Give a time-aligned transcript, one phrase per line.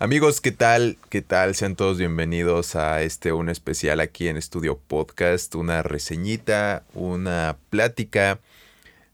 [0.00, 0.96] Amigos, ¿qué tal?
[1.08, 1.56] ¿Qué tal?
[1.56, 8.38] Sean todos bienvenidos a este un especial aquí en Estudio Podcast, una reseñita, una plática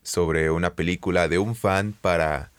[0.02, 2.50] sobre una película de un fan para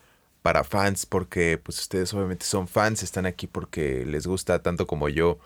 [0.41, 5.07] para fans porque pues ustedes obviamente son fans, están aquí porque les gusta tanto como
[5.07, 5.37] yo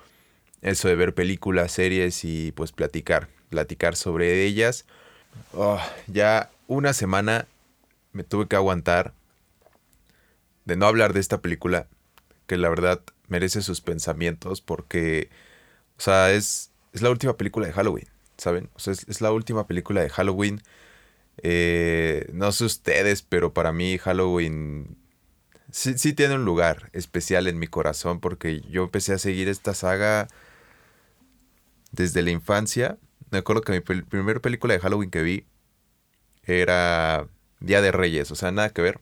[0.61, 4.85] eso de ver películas, series y pues platicar, platicar sobre ellas.
[5.53, 7.45] Oh, ya una semana
[8.13, 9.11] me tuve que aguantar
[10.63, 11.85] de no hablar de esta película
[12.49, 15.29] que la verdad merece sus pensamientos porque,
[15.99, 18.07] o sea, es, es la última película de Halloween,
[18.37, 18.71] ¿saben?
[18.73, 20.63] O sea, es, la última película de Halloween.
[21.43, 24.97] Eh, no sé ustedes, pero para mí Halloween
[25.71, 29.75] sí, sí, tiene un lugar especial en mi corazón porque yo empecé a seguir esta
[29.75, 30.27] saga
[31.91, 32.97] desde la infancia.
[33.31, 35.45] Me acuerdo que mi primera película de Halloween que vi
[36.43, 37.27] era
[37.59, 38.99] Día de Reyes, o sea, nada que ver.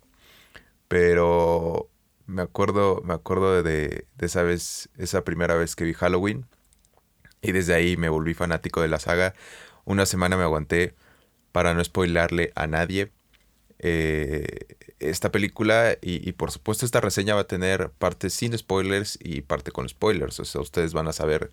[0.90, 1.90] Pero
[2.28, 6.46] me acuerdo, me acuerdo de, esa vez, esa primera vez que vi Halloween.
[7.42, 9.34] Y desde ahí me volví fanático de la saga.
[9.86, 10.96] Una semana me aguanté
[11.52, 13.12] para no spoilarle a nadie
[13.80, 14.68] eh,
[15.00, 15.98] esta película.
[16.02, 19.88] Y, y, por supuesto esta reseña va a tener parte sin spoilers y parte con
[19.88, 20.40] spoilers.
[20.40, 21.52] O sea, ustedes van a saber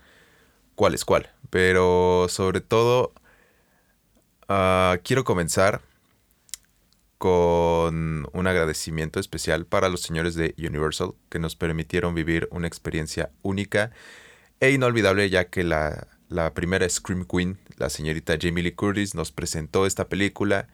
[0.74, 1.30] cuál es cuál.
[1.50, 3.12] Pero sobre todo,
[4.48, 5.82] uh, quiero comenzar
[7.24, 13.30] con un agradecimiento especial para los señores de Universal que nos permitieron vivir una experiencia
[13.40, 13.92] única
[14.60, 16.06] e inolvidable ya que la,
[16.52, 20.68] primera Scream Queen, la señorita Jamie Lee Curtis, nos presentó esta película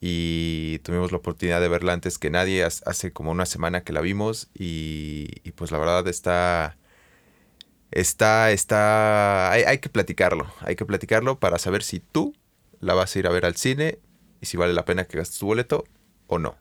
[0.00, 4.00] y tuvimos la oportunidad de verla antes que nadie, hace como una semana que la
[4.00, 6.78] vimos y, pues la verdad está...
[7.90, 12.32] Está, está, hay que platicarlo, hay que platicarlo para saber si tú
[12.78, 13.98] la vas a ir a ver al cine
[14.44, 15.84] y si vale la pena que gastes tu boleto
[16.26, 16.54] o no.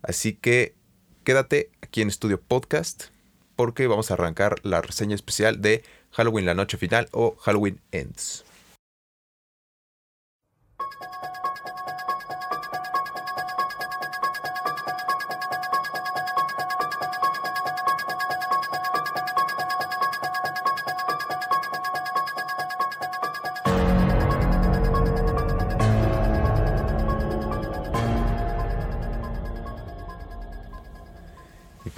[0.00, 0.74] Así que
[1.22, 3.08] quédate aquí en Estudio Podcast
[3.56, 8.46] porque vamos a arrancar la reseña especial de Halloween la noche final o Halloween Ends.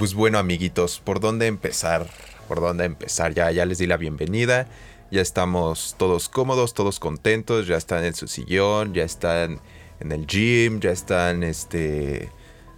[0.01, 2.07] Pues bueno, amiguitos, ¿por dónde empezar?
[2.49, 3.35] ¿Por dónde empezar?
[3.35, 4.67] Ya, ya les di la bienvenida.
[5.11, 7.67] Ya estamos todos cómodos, todos contentos.
[7.67, 9.61] Ya están en su sillón, ya están
[10.01, 12.31] en el gym, ya están, este,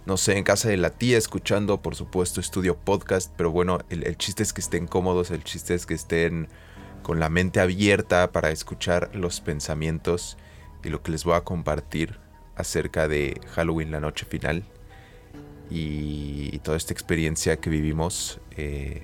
[0.05, 3.31] no sé, en casa de la tía escuchando, por supuesto, estudio podcast.
[3.37, 6.49] Pero bueno, el, el chiste es que estén cómodos, el chiste es que estén
[7.03, 10.37] con la mente abierta para escuchar los pensamientos
[10.83, 12.19] y lo que les voy a compartir
[12.57, 14.65] acerca de Halloween la noche final
[15.69, 19.03] y, toda esta experiencia que vivimos eh,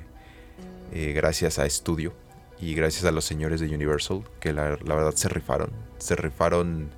[0.93, 2.13] eh, gracias a Estudio
[2.61, 6.89] y gracias a los señores de Universal que la, verdad se rifaron, se rifaron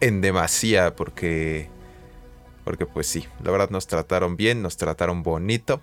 [0.00, 1.68] en demasía porque
[2.64, 5.82] porque pues sí, la verdad nos trataron bien, nos trataron bonito.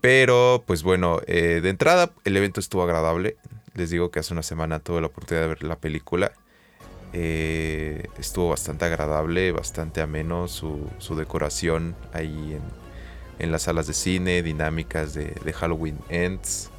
[0.00, 3.36] Pero pues bueno, eh, de entrada el evento estuvo agradable.
[3.74, 6.32] Les digo que hace una semana tuve la oportunidad de ver la película
[7.12, 12.58] eh, estuvo bastante agradable, bastante ameno su, decoración ahí
[13.38, 16.70] en, las salas de cine, dinámicas de, Halloween Ends.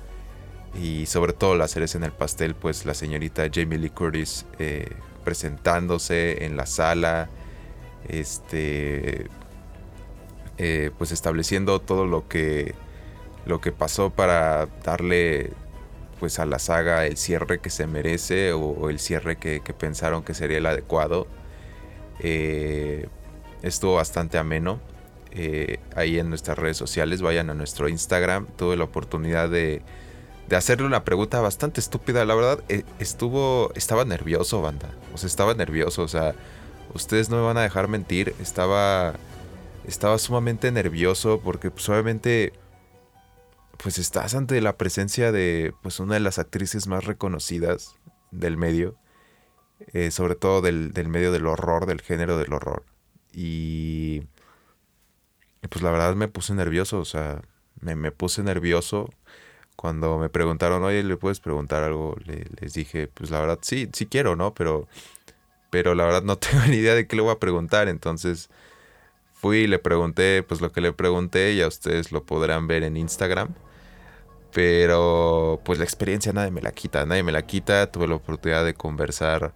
[0.80, 4.88] Y sobre todo la cereza en el pastel, pues la señorita Jamie Lee Curtis eh,
[5.24, 7.30] presentándose en la sala.
[8.08, 9.28] Este.
[10.58, 12.76] Eh, pues estableciendo todo lo que.
[13.46, 15.54] lo que pasó para darle
[16.20, 20.34] pues a la saga el cierre que se merece o, el cierre que, pensaron que
[20.34, 21.28] sería el adecuado.
[22.20, 23.08] Eh,
[23.62, 24.80] estuvo bastante ameno.
[25.32, 28.48] Eh, ahí en nuestras redes sociales, vayan a nuestro Instagram.
[28.58, 29.82] Tuve la oportunidad de,
[30.48, 32.26] de hacerle una pregunta bastante estúpida.
[32.26, 33.72] La verdad, eh, estuvo.
[33.76, 34.90] Estaba nervioso, banda.
[35.14, 36.04] O sea, estaba nervioso.
[36.04, 36.36] O sea,
[36.94, 38.36] ustedes no me van a dejar mentir.
[38.42, 39.14] Estaba.
[39.88, 41.40] Estaba sumamente nervioso.
[41.44, 42.54] Porque, pues, obviamente
[43.82, 47.96] pues estás ante la presencia de pues una de las actrices más reconocidas
[48.30, 48.98] del medio,
[49.94, 52.84] eh, sobre todo del, medio del horror, del género del horror.
[53.32, 54.24] Y,
[55.70, 57.42] pues la verdad me puse nervioso, o sea,
[57.80, 59.10] me, puse nervioso
[59.78, 62.18] cuando me preguntaron, oye, ¿le puedes preguntar algo?
[62.26, 64.54] les dije, pues la verdad sí, sí quiero, ¿no?
[64.54, 64.90] Pero,
[65.70, 68.50] pero la verdad no tengo ni idea de qué le voy a preguntar, entonces
[69.34, 72.98] fui y le pregunté, pues lo que le pregunté, ya ustedes lo podrán ver en
[72.98, 73.56] Instagram.
[74.54, 77.92] Pero pues la experiencia nadie me la quita, nadie me la quita.
[77.92, 79.54] Tuve la oportunidad de conversar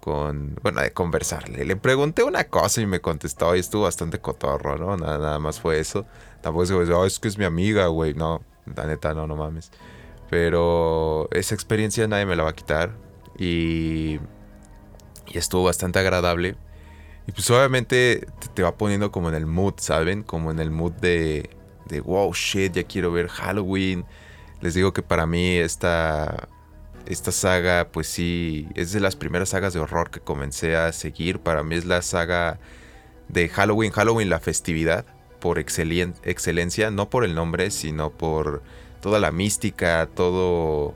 [0.00, 1.64] con, bueno, de conversarle.
[1.64, 4.96] Le pregunté una cosa y me contestó y estuvo bastante cotorro, ¿no?
[4.96, 6.06] Nada, nada más fue eso.
[6.42, 8.14] Tampoco es que, oh, es que es mi amiga, güey.
[8.14, 8.42] No,
[8.76, 9.70] la neta, no, no mames.
[10.30, 12.92] Pero esa experiencia nadie me la va a quitar.
[13.38, 14.20] Y,
[15.26, 16.56] y estuvo bastante agradable.
[17.26, 20.22] Y pues obviamente te, va poniendo como en el mood, ¿saben?
[20.22, 21.50] Como en el mood de,
[21.86, 24.04] de, wow, shit, ya quiero ver Halloween.
[24.60, 26.48] Les digo que para mí esta,
[27.06, 31.38] esta saga, pues sí, es de las primeras sagas de horror que comencé a seguir.
[31.40, 32.58] Para mí es la saga
[33.28, 35.04] de Halloween, Halloween la festividad,
[35.40, 38.62] por excelencia, no por el nombre, sino por
[39.00, 40.94] toda la mística, todo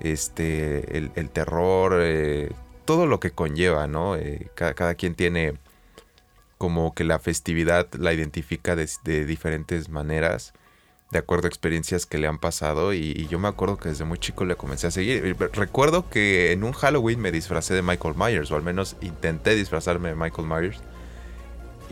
[0.00, 2.50] este, el, terror, eh,
[2.84, 4.16] todo lo que conlleva, ¿no?
[4.16, 5.54] Eh, cada, quien tiene
[6.58, 10.52] como que la festividad la identifica de, diferentes maneras,
[11.12, 12.92] de acuerdo a experiencias que le han pasado.
[12.92, 15.36] Y, yo me acuerdo que desde muy chico le comencé a seguir.
[15.52, 20.10] Recuerdo que en un Halloween me disfracé de Michael Myers, o al menos intenté disfrazarme
[20.10, 20.80] de Michael Myers.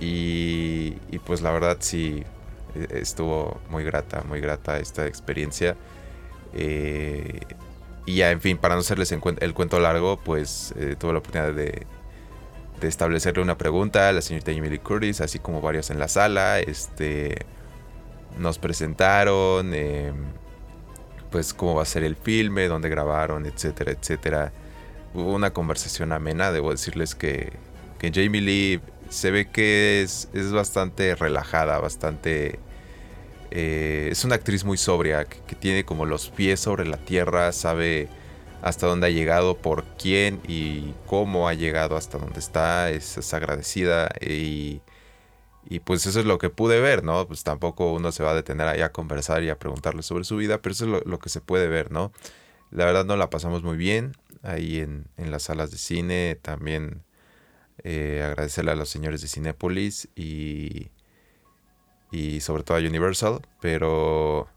[0.00, 0.90] Y,
[1.24, 2.24] pues la verdad sí,
[2.74, 5.76] e, estuvo muy grata, muy grata esta experiencia.
[6.52, 7.40] Eh,
[8.04, 11.52] y ya, en fin, para no hacerles el cuento largo, pues eh, tuve la oportunidad
[11.52, 11.86] de,
[12.82, 16.60] establecerle una pregunta a la señorita Emily Curtis, así como varios en la sala.
[16.60, 17.46] Este,
[18.38, 20.14] nos presentaron, em,
[21.30, 24.52] pues cómo va a ser el filme, dónde grabaron, etcétera, etcétera.
[25.14, 27.52] Hubo una conversación amena, debo decirles que,
[27.98, 32.58] que Jamie Lee se ve que es, es bastante relajada, bastante
[33.50, 38.08] eh, es una actriz muy sobria, que, tiene como los pies sobre la tierra, sabe
[38.62, 44.08] hasta dónde ha llegado, por quién y cómo ha llegado hasta donde está, es, agradecida
[44.20, 44.80] y,
[45.68, 47.26] y, pues eso es lo que pude ver, ¿no?
[47.26, 50.36] Pues tampoco uno se va a detener ahí a conversar y a preguntarle sobre su
[50.36, 52.12] vida, pero eso es lo, que se puede ver, ¿no?
[52.70, 57.02] La verdad no la pasamos muy bien ahí en, las salas de cine, también
[57.84, 60.90] eh, agradecerle a los señores de Cinépolis y
[62.10, 64.48] y sobre todo a Universal, pero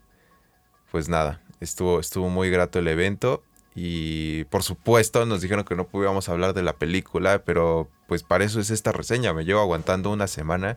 [0.91, 3.43] pues nada, estuvo, estuvo muy grato el evento
[3.81, 8.43] y por supuesto nos dijeron que no podíamos hablar de la película, pero pues para
[8.43, 10.75] eso es esta reseña, me llevo aguantando una semana.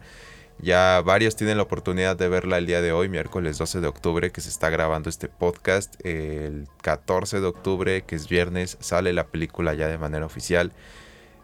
[0.61, 4.31] Ya varios tienen la oportunidad de verla el día de hoy, miércoles 12 de octubre,
[4.31, 5.97] que se está grabando este podcast.
[6.07, 10.73] El 14 de octubre, que es viernes, sale la película ya de manera oficial.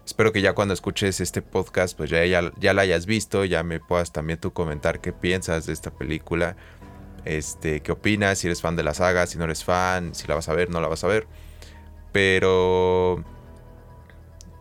[0.06, 3.80] Espero que ya cuando escuches este podcast, pues ya, ya, la hayas visto, ya me
[3.80, 6.54] puedas también tú comentar qué piensas de esta película.
[7.24, 10.36] Este, qué opinas, si eres fan de la saga, si no eres fan, si la
[10.36, 11.26] vas a ver, no la vas a ver.
[12.18, 13.22] Pero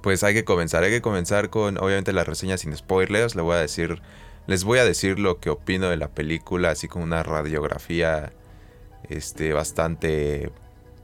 [0.03, 3.55] pues hay que comenzar, hay que comenzar con obviamente la reseña sin spoilers, le voy
[3.55, 3.99] a decir
[4.45, 8.31] les voy a decir lo que opino de la película, así como una radiografía
[9.09, 10.51] este bastante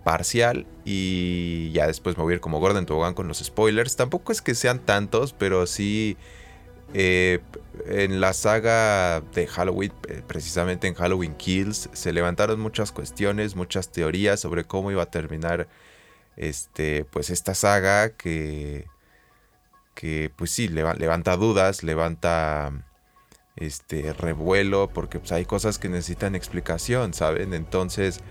[0.04, 3.96] parcial y ya después me voy a ir como Gordon Tobogán con los spoilers.
[3.96, 6.18] Tampoco es que sean tantos, pero sí
[6.94, 7.40] eh,
[7.88, 13.92] en la saga de Halloween, eh, precisamente en Halloween Kills, se levantaron muchas cuestiones, muchas
[13.92, 15.68] teorías sobre cómo iba a terminar
[16.38, 18.86] este, pues esta saga que,
[19.96, 22.72] que pues sí, levanta dudas, levanta
[23.56, 27.54] este revuelo, porque pues hay cosas que necesitan explicación, ¿saben?
[27.54, 28.22] Entonces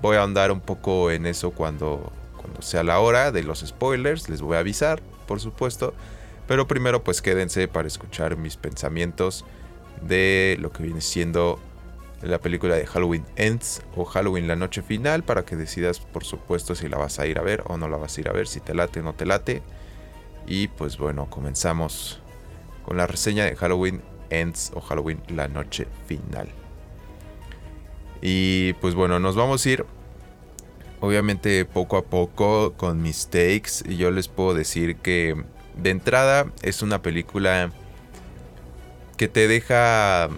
[0.00, 4.28] Voy a andar un poco en eso cuando, cuando sea la hora de los spoilers.
[4.28, 5.92] Les voy a avisar, por supuesto.
[6.46, 9.44] Pero primero pues quédense para escuchar mis pensamientos
[10.02, 11.58] de lo que viene siendo
[12.22, 16.74] la película de Halloween Ends o Halloween la noche final para que decidas por supuesto
[16.74, 18.48] si la vas a ir a ver o no la vas a ir a ver,
[18.48, 19.62] si te late o no te late.
[20.46, 22.20] Y pues bueno, comenzamos
[22.84, 26.48] con la reseña de Halloween Ends o Halloween la noche final.
[28.20, 29.86] Y pues bueno, nos vamos a ir
[31.00, 33.82] obviamente poco a poco con mis takes.
[33.84, 35.36] Y yo les puedo decir que
[35.76, 37.70] de entrada es una película
[39.16, 40.28] que te deja...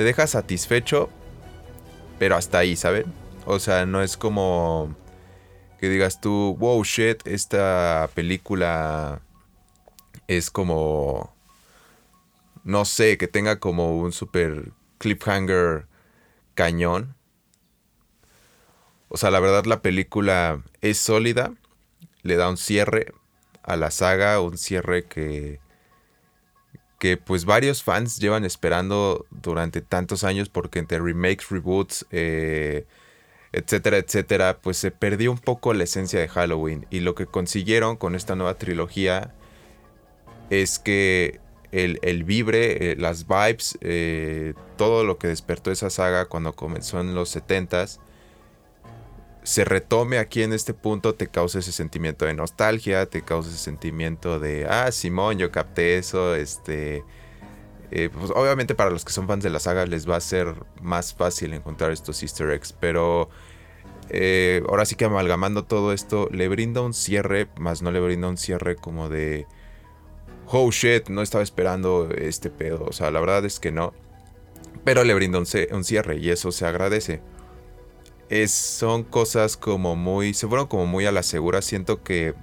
[0.00, 1.10] Te deja satisfecho,
[2.18, 3.12] pero hasta ahí, ¿saben?
[3.44, 4.96] O sea, no es como
[5.78, 9.20] que digas tú, wow, shit, esta película
[10.26, 11.36] es como...
[12.64, 15.86] No sé, que tenga como un super cliffhanger
[16.54, 17.14] cañón.
[19.10, 21.52] O sea, la verdad la película es sólida,
[22.22, 23.12] le da un cierre
[23.62, 25.60] a la saga, un cierre que
[27.00, 32.84] que pues varios fans llevan esperando durante tantos años porque entre remakes, reboots, eh,
[33.52, 36.86] etcétera, etcétera, pues se perdió un poco la esencia de Halloween.
[36.90, 39.32] Y lo que consiguieron con esta nueva trilogía
[40.50, 41.40] es que
[41.72, 47.14] el, vibre, eh, las vibes, eh, todo lo que despertó esa saga cuando comenzó en
[47.14, 47.98] los 70s,
[49.42, 53.58] se retome aquí en este punto te causa ese sentimiento de nostalgia, te causa ese
[53.58, 57.04] sentimiento de, ah, Simón, yo capté eso, este...
[57.92, 60.54] Eh, pues obviamente para los que son fans de la saga les va a ser
[60.80, 63.28] más fácil encontrar estos easter eggs, pero
[64.10, 68.28] eh, ahora sí que amalgamando todo esto, le brinda un cierre, más no le brinda
[68.28, 69.46] un cierre como de,
[70.46, 73.92] oh shit, no estaba esperando este pedo, o sea, la verdad es que no,
[74.84, 77.20] pero le brinda un cierre y eso se agradece
[78.30, 81.62] es, son cosas como muy, se fueron como muy a la segura.
[81.62, 82.34] Siento que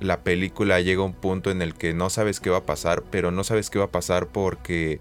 [0.00, 3.04] la película llega a un punto en el que no sabes qué va a pasar,
[3.10, 5.00] pero no sabes qué va a pasar porque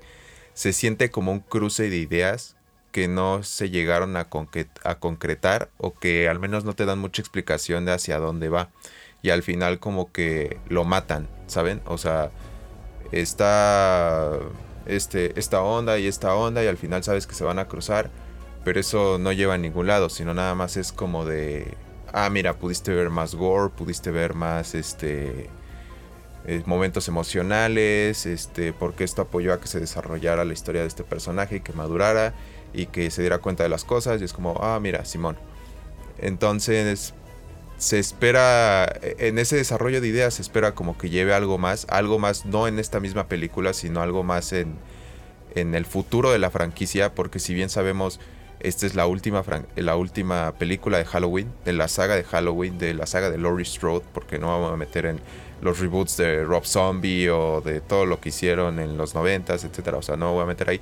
[0.53, 2.57] se siente como un cruce de ideas
[2.91, 4.27] que no se llegaron a,
[4.83, 8.69] a concretar o que al menos no te dan mucha explicación de hacia dónde va.
[9.23, 11.81] Y al final como que lo matan, ¿saben?
[11.85, 12.31] O sea,
[13.13, 14.39] está
[14.85, 18.12] este, esta onda y esta onda y al final sabes que se van a cruzar
[18.63, 21.75] pero eso no lleva a ningún lado, sino nada más es como de,
[22.13, 25.50] ah, mira, pudiste ver más gore, pudiste ver más, este,
[26.46, 31.03] eh, momentos emocionales, este, porque esto apoyó a que se desarrollara la historia de este
[31.03, 32.34] personaje y que madurara
[32.74, 35.38] y que se diera cuenta de las cosas y es como, ah, mira, Simón.
[36.17, 37.13] Entonces,
[37.77, 42.20] se espera, en ese desarrollo de ideas se espera como que lleve algo más, algo
[42.20, 44.75] más, no en esta misma película, sino algo más en,
[45.55, 48.20] en el futuro de la franquicia, porque si bien sabemos
[48.63, 49.43] esta es la última,
[49.75, 53.65] la última película de Halloween, de la saga de Halloween, de la saga de Laurie
[53.65, 55.20] Strode, porque no vamos a meter en
[55.62, 59.98] los reboots de Rob Zombie o de todo lo que hicieron en los noventas, etcétera.
[59.98, 60.82] O sea, no voy a meter ahí.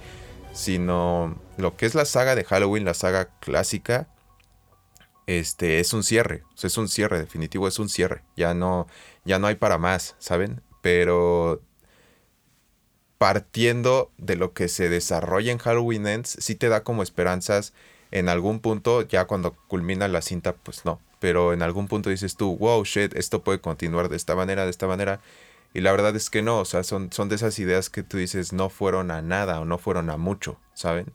[0.54, 4.08] Sino lo que es la saga de Halloween, la saga clásica,
[5.28, 6.44] este es un cierre.
[6.62, 8.24] Es un cierre, definitivo, es un cierre.
[8.36, 8.88] Ya no,
[9.26, 10.62] ya no hay para más, ¿saben?
[10.82, 11.62] Pero
[13.22, 17.72] partiendo de lo que se desarrolla en Halloween Ends, sí te da como esperanzas
[18.10, 21.00] en algún punto, ya cuando culmina la cinta, pues no.
[21.20, 24.72] Pero en algún punto dices tú, wow, shit, esto puede continuar de esta manera, de
[24.72, 25.20] esta manera.
[25.72, 28.18] Y la verdad es que no, o sea, son, son de esas ideas que tú
[28.18, 31.06] dices no fueron a nada o no fueron a mucho, ¿saben?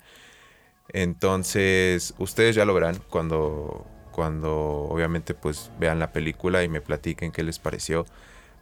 [0.92, 7.32] Entonces, ustedes ya lo verán cuando, cuando obviamente pues vean la película y me platiquen
[7.32, 8.06] qué les pareció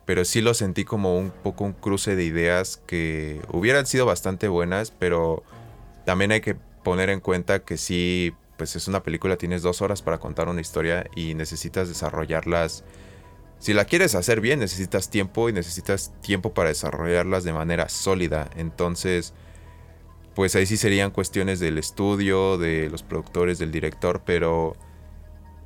[0.06, 4.48] pero sí lo sentí como un poco un cruce de ideas que hubieran sido bastante
[4.48, 5.42] buenas, pero
[6.04, 10.02] también hay que poner en cuenta que sí, pues es una película, tienes dos horas
[10.02, 12.84] para contar una historia y necesitas desarrollarlas.
[13.58, 18.50] Si la quieres hacer bien, necesitas tiempo y necesitas tiempo para desarrollarlas de manera sólida.
[18.56, 19.32] Entonces,
[20.34, 24.76] pues ahí sí serían cuestiones del estudio, de los productores, del director, pero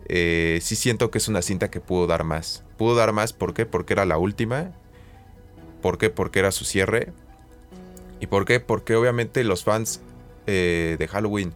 [0.09, 2.65] eh, sí siento que es una cinta que pudo dar más.
[2.79, 3.67] Pudo dar más, ¿por qué?
[3.67, 4.73] Porque era la última.
[5.83, 6.11] ¿Por qué?
[6.11, 7.13] Porque era su cierre.
[8.21, 8.59] ¿Y por qué?
[8.59, 10.01] Porque obviamente los fans
[10.47, 11.55] eh, de Halloween,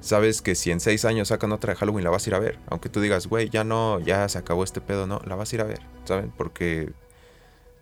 [0.00, 2.38] sabes que si en seis años sacan otra de Halloween, la vas a ir a
[2.38, 2.58] ver.
[2.68, 5.56] Aunque tú digas, güey, ya no, ya se acabó este pedo, no, la vas a
[5.56, 6.32] ir a ver, ¿saben?
[6.36, 6.92] Porque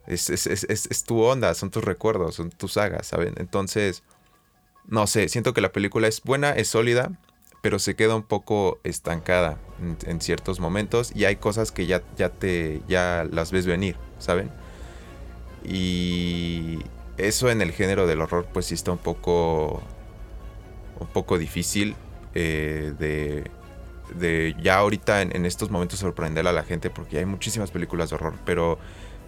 [0.07, 3.35] es, es, es, es tu onda, son tus recuerdos, son tus sagas, ¿saben?
[3.37, 4.05] Entonces,
[4.87, 7.19] no sé, siento que la película es buena, es sólida
[7.69, 9.59] pero se queda un poco estancada
[10.07, 14.51] en, ciertos momentos y hay cosas que ya, ya, te, ya las ves venir, ¿saben?
[15.63, 16.79] Y
[17.19, 19.83] eso en el género del horror pues sí está un poco,
[20.99, 21.95] un poco difícil
[22.35, 23.51] eh, de,
[24.15, 28.17] de ya ahorita en, estos momentos sorprender a la gente porque hay muchísimas películas de
[28.17, 28.79] horror, pero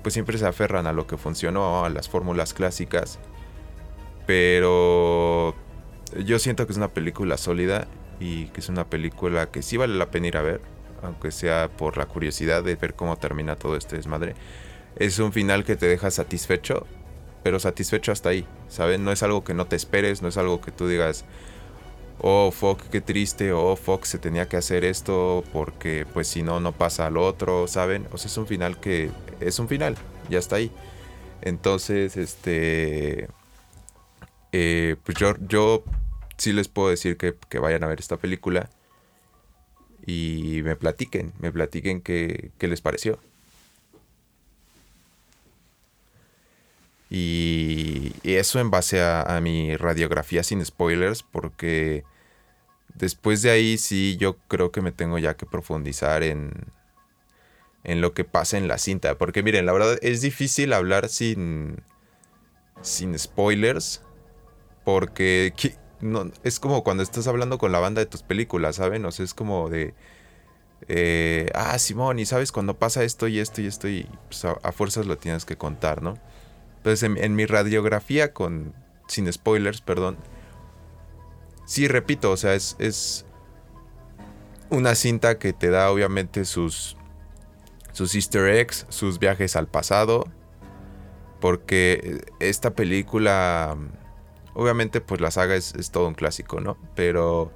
[0.02, 3.18] pues siempre se aferran a lo que funcionó, a las fórmulas clásicas.
[4.26, 5.54] Pero
[6.25, 7.87] yo siento que es una película sólida
[8.20, 10.60] y que es una película que sí vale la pena ir a ver,
[11.02, 14.34] aunque sea por la curiosidad de ver cómo termina todo este desmadre.
[14.96, 16.86] Es un final que te deja satisfecho,
[17.42, 19.02] pero satisfecho hasta ahí, ¿saben?
[19.04, 21.24] No es algo que no te esperes, no es algo que tú digas,
[22.20, 26.60] oh fuck, qué triste, oh fuck, se tenía que hacer esto porque pues si no,
[26.60, 28.06] no pasa al otro, ¿saben?
[28.12, 29.10] O sea, es un final que
[29.40, 29.96] es un final,
[30.28, 30.70] ya está ahí.
[31.42, 33.28] Entonces, este...
[34.52, 35.84] Eh, pues yo, yo
[36.40, 38.70] sí les puedo decir que, vayan a ver esta película
[40.06, 43.18] y me platiquen, me platiquen qué, les pareció.
[47.11, 52.04] Y, eso en base a, mi radiografía sin spoilers, porque
[52.94, 56.52] después de ahí sí yo creo que me tengo ya que profundizar en,
[57.85, 59.16] en lo que pasa en la cinta.
[59.18, 61.82] Porque miren, la verdad es difícil hablar sin,
[62.82, 64.02] sin spoilers,
[64.85, 65.52] porque
[66.45, 69.04] es como cuando estás hablando con la banda de tus películas, ¿saben?
[69.04, 69.95] O sea, es como de...
[70.88, 74.73] Eh, ah, Simón, y sabes cuando pasa esto y esto y esto y pues, a,
[74.73, 76.19] fuerzas lo tienes que contar, ¿no?
[76.78, 78.75] Entonces en, mi radiografía con...
[79.07, 80.16] Sin spoilers, perdón.
[81.66, 82.76] Sí, repito, o sea, es...
[82.78, 83.26] es
[84.71, 86.97] una cinta que te da obviamente sus,
[87.92, 90.25] sus easter eggs, sus viajes al pasado,
[91.40, 93.76] porque esta película,
[94.54, 96.76] obviamente pues la saga es, todo un clásico, ¿no?
[96.95, 97.52] Pero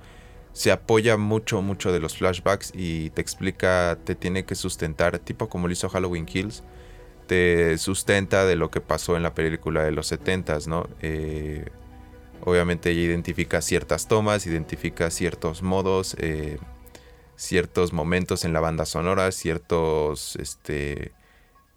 [0.53, 5.49] se apoya mucho, mucho de los flashbacks y te explica, te tiene que sustentar, tipo
[5.49, 6.63] como lo hizo Halloween Kills,
[7.27, 10.89] te sustenta de lo que pasó en la película de los 70s, ¿no?
[11.01, 11.67] Eh,
[12.43, 16.59] obviamente ella identifica ciertas tomas, identifica ciertos modos, eh,
[17.37, 21.13] ciertos momentos en la banda sonora, ciertos este,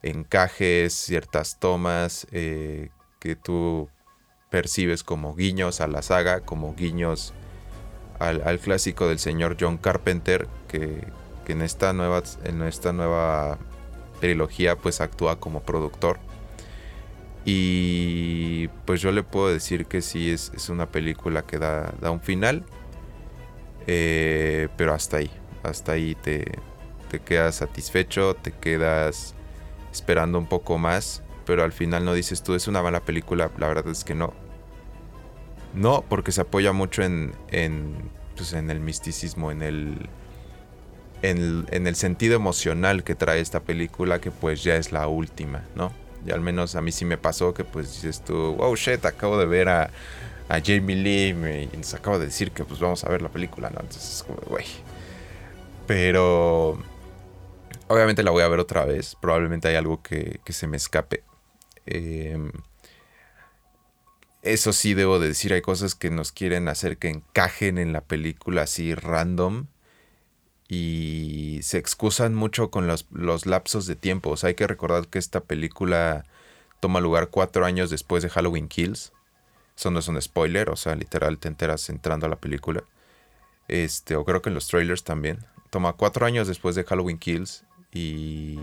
[0.04, 3.90] encajes, ciertas tomas eh, que tú
[4.50, 7.34] percibes como guiños a la saga, como guiños
[8.20, 11.08] al, clásico del señor John Carpenter, que,
[11.48, 13.58] en, esta nueva, en esta nueva
[14.20, 16.20] trilogía pues actúa como productor.
[17.46, 22.20] Y pues yo le puedo decir que sí, es, una película que da, da un
[22.22, 22.66] final.
[23.89, 25.32] Eh, pero hasta ahí,
[25.63, 26.60] hasta ahí te,
[27.10, 29.34] te quedas satisfecho, te quedas
[29.92, 31.24] esperando un poco más.
[31.48, 34.34] Pero al final no dices tú, es una mala película, la verdad es que no.
[35.74, 40.10] No, porque se apoya mucho en, en, pues en el misticismo, en el,
[41.22, 45.92] en el, sentido emocional que trae esta película, que pues ya es la última, ¿no?
[46.25, 49.38] Y al menos a mí sí me pasó que pues dices tú, wow, shit, acabo
[49.38, 49.89] de ver a,
[50.50, 53.70] a Jamie Lee y nos acaba de decir que pues vamos a ver la película,
[53.70, 53.80] ¿no?
[53.80, 54.66] Entonces es como, güey.
[55.86, 56.77] Pero
[57.88, 61.24] obviamente la voy a ver otra vez, probablemente hay algo que, que se me escape.
[61.88, 62.51] Eh,
[64.44, 68.01] eso sí debo de decir, hay cosas que nos quieren hacer que encajen en la
[68.01, 69.67] película así random
[70.67, 74.32] y se excusan mucho con los, lapsos de tiempo.
[74.32, 76.25] O sea, hay que recordar que esta película
[76.79, 79.13] toma lugar cuatro años después de Halloween Kills.
[79.77, 82.84] Eso no es un spoiler, o sea, literal te enteras entrando a la película.
[83.67, 85.39] Este, o creo que en los trailers también.
[85.70, 88.60] Toma cuatro años después de Halloween Kills y,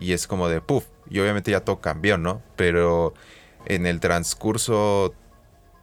[0.00, 0.86] y es como de puff.
[1.10, 2.42] Y obviamente ya todo cambió, ¿no?
[2.56, 3.14] Pero
[3.66, 5.14] en el transcurso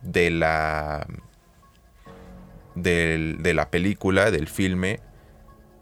[0.01, 1.07] de la
[2.75, 5.01] de la película, del filme,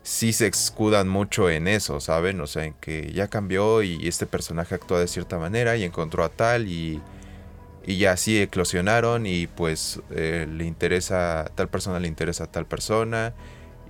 [0.08, 2.40] sí se escudan mucho en eso, ¿saben?
[2.40, 6.24] O sea, en que ya cambió y este personaje actúa de cierta manera y encontró
[6.24, 7.02] a tal y,
[7.86, 12.66] y ya así eclosionaron y pues eh, le interesa, tal persona le interesa a tal
[12.66, 13.34] persona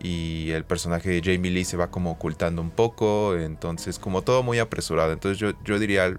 [0.02, 4.44] y el personaje de Jamie Lee se va como ocultando un poco, entonces como todo
[4.44, 5.12] muy apresurado.
[5.14, 6.18] Entonces yo, yo diría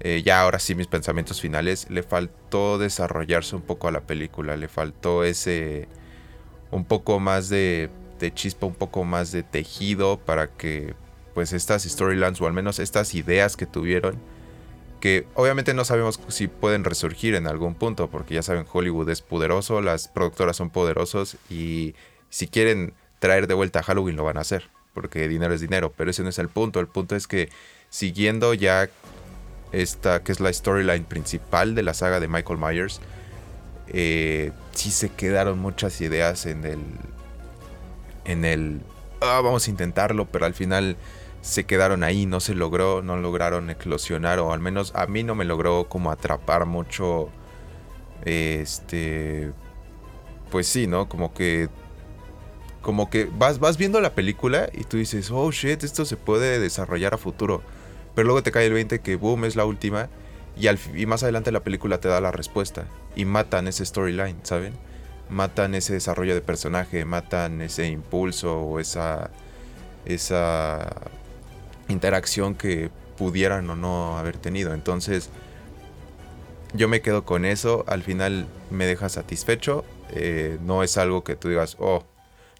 [0.00, 4.56] eh, ya ahora sí mis pensamientos finales, le faltó desarrollarse un poco a la película,
[4.56, 5.88] le faltó ese
[6.70, 10.94] un poco más de, de chispa, un poco más de tejido para que
[11.34, 14.18] pues estas storylines o al menos estas ideas que tuvieron,
[15.00, 19.20] que obviamente no sabemos si pueden resurgir en algún punto, porque ya saben, Hollywood es
[19.20, 21.94] poderoso, las productoras son poderosos y
[22.30, 25.92] si quieren traer de vuelta a Halloween lo van a hacer, porque dinero es dinero,
[25.96, 27.48] pero ese no es el punto, el punto es que
[27.88, 28.88] siguiendo ya
[29.72, 33.00] esta que es la storyline principal de la saga de Michael Myers,
[33.92, 36.80] eh, sí se quedaron muchas ideas en el.
[38.24, 38.80] En el.
[39.20, 40.96] Ah, vamos a intentarlo, pero al final
[41.42, 45.34] se quedaron ahí, no se logró, no lograron eclosionar, o al menos a mí no
[45.34, 47.30] me logró como atrapar mucho.
[48.24, 49.52] Este.
[50.50, 51.08] Pues sí, ¿no?
[51.08, 51.68] Como que.
[52.82, 56.58] Como que vas, vas viendo la película y tú dices, oh shit, esto se puede
[56.58, 57.62] desarrollar a futuro.
[58.14, 60.08] Pero luego te cae el 20 que boom es la última
[60.56, 64.38] y, al, y más adelante la película te da la respuesta y matan ese storyline,
[64.42, 64.72] ¿saben?
[65.28, 69.30] Matan ese desarrollo de personaje, matan ese impulso o esa
[70.04, 70.90] esa
[71.88, 74.74] interacción que pudieran o no haber tenido.
[74.74, 75.30] Entonces,
[76.72, 77.84] yo me quedo con eso.
[77.86, 79.84] Al final me deja satisfecho.
[80.10, 82.04] Eh, no es algo que tú digas, oh,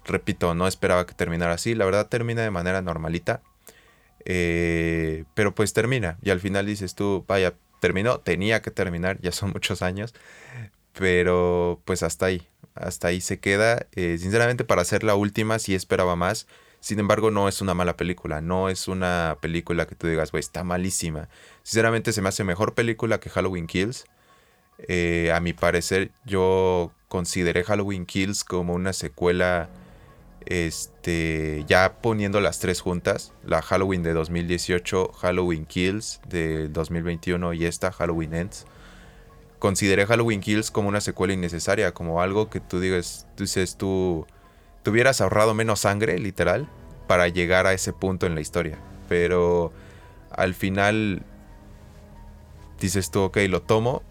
[0.05, 1.75] repito, no esperaba que terminara así.
[1.75, 3.41] La verdad termina de manera normalita.
[4.25, 9.31] Eh, pero pues termina y al final dices tú, vaya, terminó, tenía que terminar, ya
[9.31, 10.13] son muchos años,
[10.93, 13.87] pero pues hasta ahí, hasta ahí se queda.
[13.93, 16.47] Eh, sinceramente para ser la última sí esperaba más,
[16.79, 20.39] sin embargo no es una mala película, no es una película que tú digas, güey,
[20.39, 21.29] está malísima.
[21.63, 24.05] Sinceramente se me hace mejor película que Halloween Kills.
[24.87, 29.69] Eh, a mi parecer yo consideré Halloween Kills como una secuela
[30.45, 37.65] este, ya poniendo las tres juntas, la Halloween de 2018, Halloween Kills de 2021 y
[37.65, 38.65] esta Halloween Ends,
[39.59, 44.25] consideré Halloween Kills como una secuela innecesaria, como algo que tú digas, dices, tú,
[44.83, 46.67] tú hubieras ahorrado menos sangre, literal,
[47.07, 48.77] para llegar a ese punto en la historia.
[49.07, 49.71] Pero
[50.31, 51.23] al final
[52.79, 54.01] dices tú, ok, lo tomo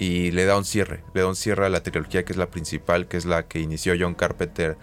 [0.00, 2.50] y le da un cierre, le da un cierre a la trilogía que es la
[2.50, 4.78] principal, que es la que inició John Carpenter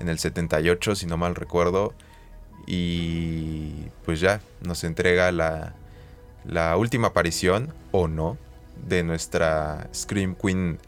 [0.00, 1.92] en el 78, si no mal recuerdo.
[2.66, 5.74] Y pues ya, nos entrega la,
[6.46, 8.38] la última aparición, o no,
[8.88, 10.78] de nuestra Scream Queen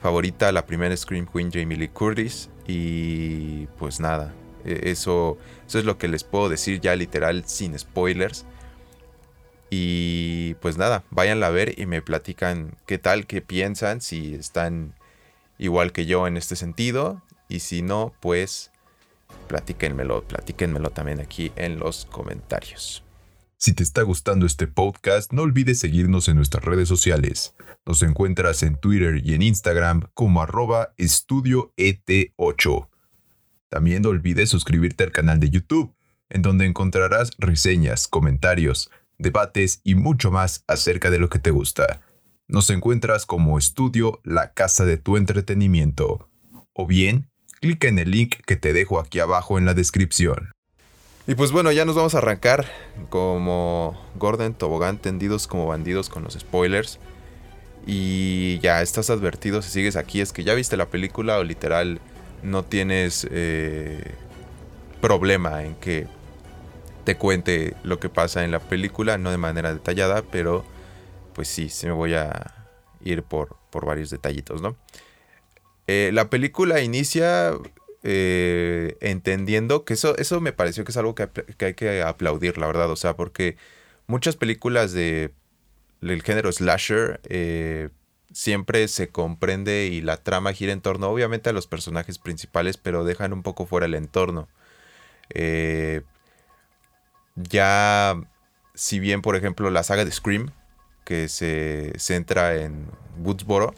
[0.00, 2.48] favorita, la primera Scream Queen Jamie Lee Curtis.
[2.66, 4.32] Y pues nada,
[4.64, 8.46] e, eso, eso es lo que les puedo decir ya literal sin spoilers.
[9.74, 14.92] Y pues nada, váyanla a ver y me platican qué tal, qué piensan, si están
[15.56, 17.22] igual que yo en este sentido.
[17.48, 18.70] Y si no, pues
[19.48, 23.02] platíquenmelo, platíquenmelo también aquí en los comentarios.
[23.56, 27.54] Si te está gustando este podcast, no olvides seguirnos en nuestras redes sociales.
[27.86, 32.90] Nos encuentras en Twitter y en Instagram como arroba estudioet8.
[33.70, 35.94] También no olvides suscribirte al canal de YouTube,
[36.28, 38.90] en donde encontrarás reseñas, comentarios,
[39.22, 42.00] debates y mucho más acerca de lo que te gusta.
[42.48, 46.28] Nos encuentras como Estudio La Casa de tu Entretenimiento.
[46.74, 47.30] O bien,
[47.60, 50.52] clica en el link que te dejo aquí abajo en la descripción.
[51.26, 52.66] Y pues bueno, ya nos vamos a arrancar
[53.08, 56.98] como Gordon Tobogán, tendidos como bandidos con los spoilers.
[57.86, 62.00] Y ya estás advertido si sigues aquí, es que ya viste la película o literal
[62.42, 64.14] no tienes eh,
[65.00, 66.06] problema en que
[67.04, 70.64] te cuente lo que pasa en la película, no de manera detallada, pero
[71.34, 72.54] pues sí, se me voy a
[73.04, 74.76] ir por, por varios detallitos, ¿no?
[75.86, 77.52] Eh, la película inicia
[78.04, 81.28] eh, entendiendo que eso, eso me pareció que es algo que,
[81.60, 82.90] hay que aplaudir, la verdad.
[82.90, 83.56] O sea, porque
[84.06, 85.32] muchas películas de,
[86.00, 87.90] del género slasher eh,
[88.32, 93.04] siempre se comprende y la trama gira en torno, obviamente, a los personajes principales, pero
[93.04, 94.48] dejan un poco fuera el entorno.
[95.30, 96.02] Eh,
[97.36, 98.14] ya,
[98.74, 100.50] si bien, por ejemplo, la saga de Scream,
[101.04, 102.86] que se centra en
[103.18, 103.74] Woodsboro,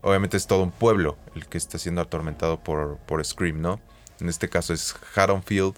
[0.00, 3.80] obviamente es todo un pueblo el que está siendo atormentado por, por Scream, ¿no?
[4.20, 5.74] En este caso es Haddonfield.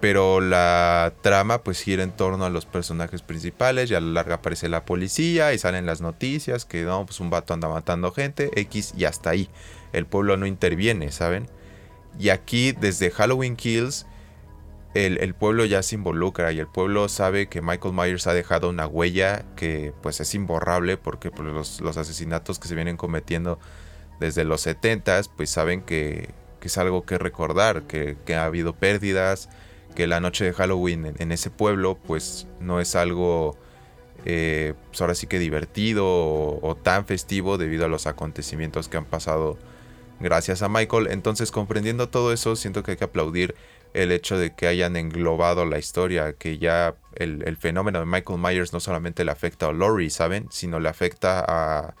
[0.00, 4.36] Pero la trama pues gira en torno a los personajes principales y a la larga
[4.36, 8.50] aparece la policía y salen las noticias que no, pues un vato anda matando gente,
[8.60, 9.48] X y hasta ahí.
[9.94, 11.48] El pueblo no interviene, ¿saben?
[12.18, 14.06] Y aquí desde Halloween Kills
[15.04, 18.86] el, pueblo ya se involucra y el pueblo sabe que Michael Myers ha dejado una
[18.86, 23.58] huella que pues es imborrable porque pues, los, asesinatos que se vienen cometiendo
[24.20, 26.30] desde los 70 pues saben que,
[26.62, 29.48] es algo que recordar, que, ha habido pérdidas,
[29.94, 33.56] que la noche de Halloween en, ese pueblo pues no es algo
[34.24, 38.96] eh, pues, ahora sí que divertido o, o tan festivo debido a los acontecimientos que
[38.96, 39.58] han pasado
[40.18, 41.06] gracias a Michael.
[41.10, 43.54] Entonces comprendiendo todo eso siento que hay que aplaudir
[43.96, 48.74] el hecho de que hayan englobado la historia, que ya el, fenómeno de Michael Myers
[48.74, 50.48] no solamente le afecta a Laurie, ¿saben?
[50.50, 51.94] Sino le afecta a,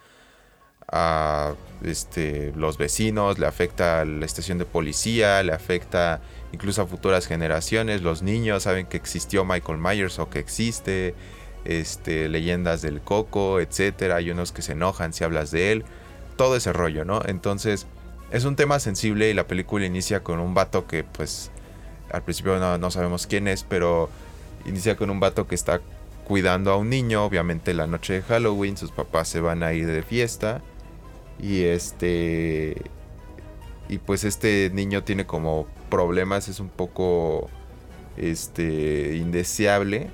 [0.88, 6.20] a este, los vecinos, le afecta a la estación de policía, le afecta
[6.52, 8.02] incluso a futuras generaciones.
[8.02, 11.14] Los niños saben que existió Michael Myers o que existe.
[11.64, 14.16] Este, leyendas del coco, etcétera.
[14.16, 15.84] Hay unos que se enojan si hablas de él.
[16.36, 17.22] Todo ese rollo, ¿no?
[17.26, 17.88] Entonces,
[18.30, 21.50] es un tema sensible y la película inicia con un vato que, pues,
[22.10, 24.08] al principio no, sabemos quién es, pero
[24.64, 25.80] inicia con un vato que está
[26.26, 29.86] cuidando a un niño, obviamente la noche de Halloween, sus papás se van a ir
[29.86, 30.60] de fiesta
[31.40, 32.76] y este
[33.88, 37.48] y pues este niño tiene como problemas, es un poco
[38.16, 40.10] este indeseable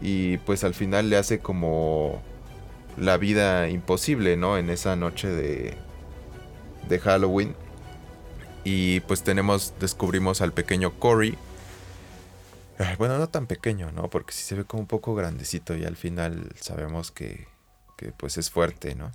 [0.00, 2.20] y pues al final le hace como
[2.96, 4.58] la vida imposible, ¿no?
[4.58, 5.76] En esa noche de
[6.88, 7.54] de Halloween
[8.64, 11.36] y pues tenemos, descubrimos al pequeño Cory.
[12.98, 14.10] Bueno, no tan pequeño, ¿no?
[14.10, 17.46] Porque sí se ve como un poco grandecito y al final sabemos que,
[17.96, 19.12] que pues es fuerte, ¿no?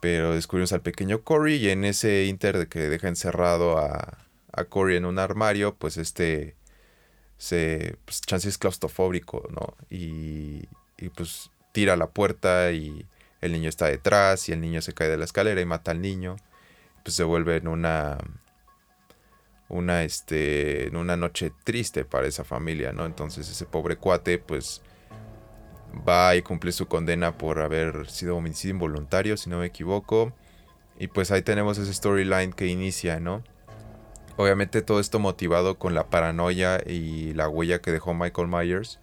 [0.00, 4.18] Pero descubrimos al pequeño Cory y en ese inter de que deja encerrado a,
[4.52, 6.54] a Cory en un armario, pues este
[7.38, 9.74] se, pues chance es claustrofóbico, ¿no?
[9.90, 13.06] Y, y pues tira la puerta y
[13.40, 16.00] el niño está detrás y el niño se cae de la escalera y mata al
[16.00, 16.36] niño.
[17.04, 18.18] Pues se vuelve en una
[19.68, 23.06] una, este, una noche triste para esa familia, ¿no?
[23.06, 24.82] Entonces ese pobre cuate, pues,
[26.06, 30.32] va y cumple su condena por haber sido homicidio involuntario, si no me equivoco.
[30.98, 33.42] Y pues ahí tenemos ese storyline que inicia, ¿no?
[34.36, 39.00] Obviamente todo esto motivado con la paranoia y la huella que dejó Michael Myers.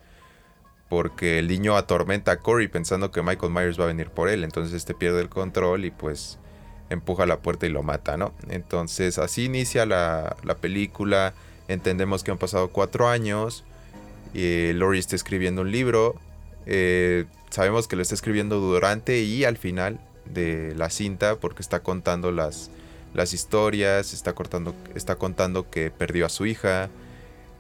[0.89, 4.43] Porque el niño atormenta a Corey pensando que Michael Myers va a venir por él.
[4.43, 6.39] Entonces este pierde el control y pues
[6.93, 8.33] empuja la puerta y lo mata, ¿no?
[8.49, 11.33] Entonces así inicia la, película,
[11.67, 13.63] entendemos que han pasado cuatro años,
[14.33, 16.15] y Laurie está escribiendo un libro,
[16.65, 21.81] eh, sabemos que lo está escribiendo durante y al final de la cinta porque está
[21.81, 22.71] contando las
[23.13, 26.89] las historias, está, cortando, está contando que perdió a su hija,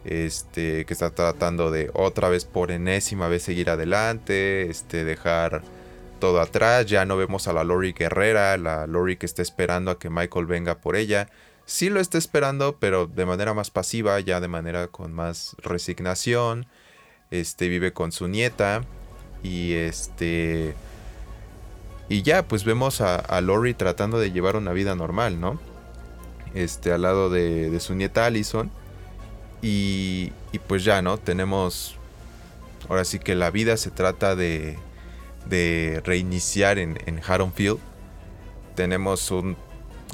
[0.03, 5.61] este, que está tratando de otra vez por enésima vez seguir adelante, este, dejar
[6.23, 9.99] todo atrás, ya no vemos a la Lori Guerrera, la Lori que está esperando a
[9.99, 11.27] que Michael venga por ella.
[11.65, 16.65] Sí lo está esperando, pero de manera más pasiva, ya de manera con más resignación.
[17.29, 18.85] Este vive con su nieta
[19.43, 20.75] y este
[22.07, 25.59] y ya, pues vemos a, Lori tratando de llevar una vida normal, ¿no?
[26.53, 28.71] Este, al lado de, de su nieta Allison.
[29.61, 31.17] Y, y, pues ya, ¿no?
[31.17, 31.97] Tenemos.
[32.87, 34.77] Ahora sí que la vida se trata de,
[35.47, 37.79] de reiniciar en, en Haddonfield.
[38.75, 39.57] Tenemos un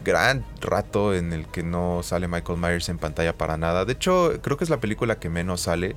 [0.03, 3.85] gran rato en el que no sale Michael Myers en pantalla para nada.
[3.85, 5.95] De hecho, creo que es la película que menos sale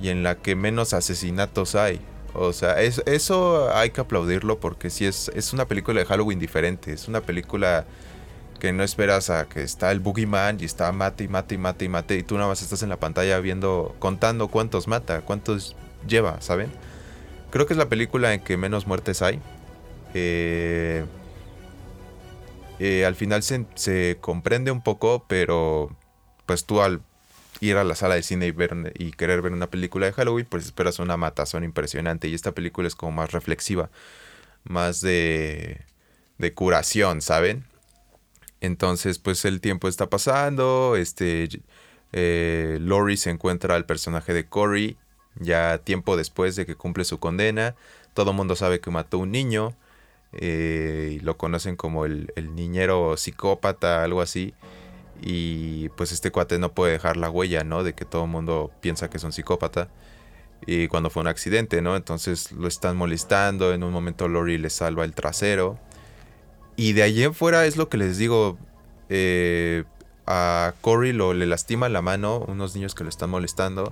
[0.00, 2.00] y en la que menos asesinatos hay.
[2.34, 6.92] O sea, eso hay que aplaudirlo porque sí es, es una película de Halloween diferente.
[6.92, 7.84] Es una película
[8.60, 11.84] que no esperas a que está el Boogeyman y está mate y mate y mate
[11.84, 15.76] y mate y tú nada más estás en la pantalla viendo, contando cuántos mata, cuántos
[16.06, 16.70] lleva, ¿saben?
[17.50, 19.40] Creo que es la película en que menos muertes hay.
[20.14, 21.04] Eh,
[23.06, 25.96] al final se, se, comprende un poco, pero
[26.46, 27.02] pues tú al
[27.60, 30.46] ir a la sala de cine y, ver, y querer ver una película de Halloween,
[30.48, 32.28] pues esperas una matazón impresionante.
[32.28, 33.90] Y esta película es como más reflexiva,
[34.64, 35.80] más de,
[36.38, 37.64] de curación, ¿saben?
[38.60, 40.96] Entonces, pues el tiempo está pasando.
[40.96, 41.48] Este.
[42.12, 44.96] Eh, Lori se encuentra al personaje de Corey.
[45.40, 47.74] Ya tiempo después de que cumple su condena.
[48.14, 49.74] Todo el mundo sabe que mató a un niño.
[50.32, 54.54] Eh, y lo conocen como el, el niñero psicópata, algo así.
[55.22, 57.82] Y pues este cuate no puede dejar la huella, ¿no?
[57.82, 59.88] De que todo el mundo piensa que es un psicópata.
[60.66, 61.96] Y cuando fue un accidente, ¿no?
[61.96, 63.72] Entonces lo están molestando.
[63.72, 65.78] En un momento Lori le salva el trasero.
[66.76, 68.58] Y de allí en fuera es lo que les digo.
[69.08, 69.84] Eh,
[70.30, 73.90] a Cory lo, le lastima la mano, unos niños que lo están molestando.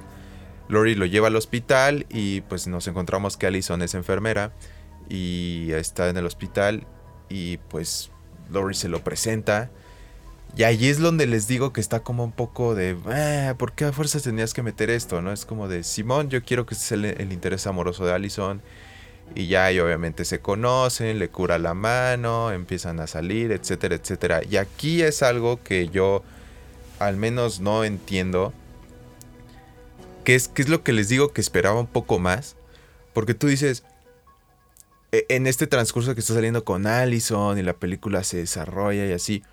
[0.69, 4.53] Lori lo lleva al hospital y pues nos encontramos que Allison es enfermera
[5.09, 6.87] y está en el hospital
[7.29, 8.11] y pues
[8.51, 9.71] Lori se lo presenta
[10.57, 13.85] y allí es donde les digo que está como un poco de, ah, ¿por qué
[13.85, 15.21] a fuerzas tenías que meter esto?
[15.21, 15.31] ¿No?
[15.31, 18.63] Es como de, Simón, yo quiero que este sea el, interés amoroso de Allison.
[19.35, 24.41] Y ya y obviamente se conocen, le cura la mano, empiezan a salir, etcétera, etcétera.
[24.49, 26.23] Y aquí es algo que yo
[27.01, 28.55] al menos no entiendo.
[30.27, 32.57] ¿Qué es, es lo que les digo que esperaba un poco más?
[33.15, 33.85] Porque tú dices,
[35.13, 39.13] e, en este transcurso que está saliendo con Allison y la película se desarrolla y
[39.13, 39.45] así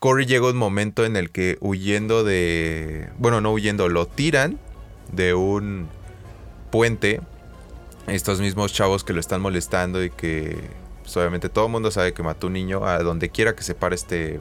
[0.00, 3.10] Corey llega un momento en el que huyendo de...
[3.18, 4.58] Bueno, no huyendo, lo tiran
[5.12, 5.88] de un
[6.72, 7.20] puente.
[8.08, 10.56] Estos mismos chavos que lo están molestando y que
[11.02, 12.84] pues, obviamente todo el mundo sabe que mató un niño.
[12.86, 14.40] A donde quiera que se pare este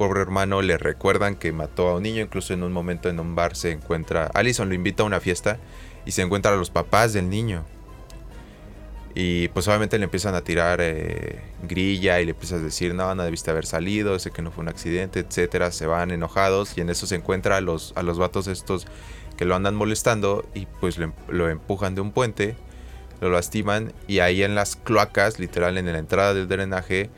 [0.00, 2.22] pobre hermano le recuerdan que mató a un niño.
[2.22, 4.30] Incluso en un momento en un bar se encuentra...
[4.32, 5.58] Allison lo invita a una fiesta
[6.06, 7.66] y se encuentra a los papás del niño.
[9.14, 13.14] Y pues obviamente le empiezan a tirar eh, grilla y le empiezas a decir, no,
[13.14, 15.70] no debiste haber salido, sé que no fue un accidente, etcétera.
[15.70, 18.86] Se van enojados y en eso se encuentra a los, a los vatos estos
[19.36, 22.56] que lo andan molestando y pues lo, empujan de un puente,
[23.20, 27.10] lo lastiman y ahí en las cloacas, literal en la entrada del drenaje,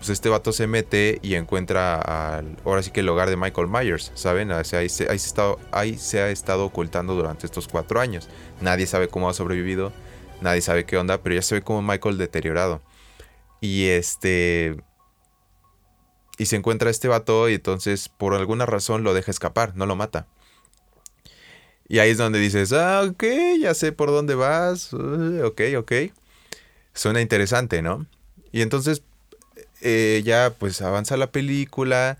[0.00, 3.68] pues este vato se mete y encuentra al, ahora sí que el hogar de Michael
[3.68, 4.50] Myers, ¿saben?
[4.50, 8.28] ahí, se, ahí, estado, ahí se ha estado ocultando durante estos cuatro años.
[8.60, 9.92] Nadie sabe cómo ha sobrevivido
[10.40, 12.80] Nadie sabe qué onda, pero ya se ve como Michael deteriorado.
[13.60, 14.82] Y este.
[16.38, 19.96] Y se encuentra este vato y entonces por alguna razón lo deja escapar, no lo
[19.96, 20.26] mata.
[21.86, 23.24] Y ahí es donde dices, ah, ok,
[23.60, 24.92] ya sé por dónde vas.
[24.94, 25.92] Uh, ok, ok.
[26.94, 28.06] Suena interesante, ¿no?
[28.52, 29.02] Y entonces
[29.80, 32.18] eh, ya pues avanza la película.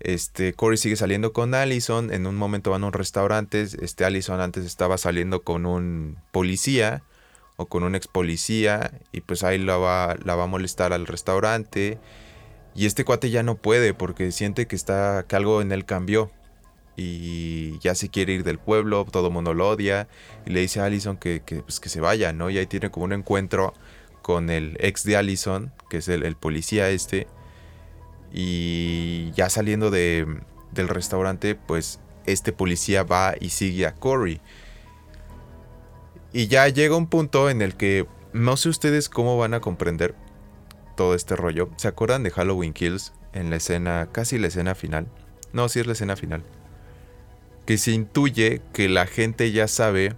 [0.00, 2.12] Este, Corey sigue saliendo con Allison.
[2.12, 3.62] En un momento van a un restaurante.
[3.62, 7.02] Este, Allison antes estaba saliendo con un policía
[7.56, 11.06] o con un ex policía y pues ahí la va, la va a molestar al
[11.06, 11.98] restaurante
[12.74, 16.30] y este cuate ya no puede porque siente que está que algo en él cambió
[16.96, 20.08] y ya se quiere ir del pueblo, todo mundo lo odia
[20.46, 22.50] y le dice a Allison que, pues, que se vaya, ¿no?
[22.50, 23.74] Y ahí tiene como un encuentro
[24.22, 27.26] con el ex de Allison, que es el, policía este,
[28.32, 30.26] y ya saliendo de,
[30.72, 34.40] del restaurante, pues este policía va y sigue a Corey
[36.32, 40.14] y ya llega un punto en el que no sé ustedes cómo van a comprender
[40.96, 41.70] todo este rollo.
[41.76, 45.08] ¿Se acuerdan de Halloween Kills en la escena, casi la escena final?
[45.52, 46.44] No, sí es la escena final.
[47.66, 50.14] Que se intuye que la gente ya sabe,